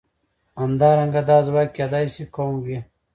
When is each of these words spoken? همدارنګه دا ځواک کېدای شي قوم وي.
همدارنګه 0.61 1.21
دا 1.29 1.37
ځواک 1.47 1.69
کېدای 1.77 2.05
شي 2.13 2.23
قوم 2.35 2.55
وي. 2.65 2.79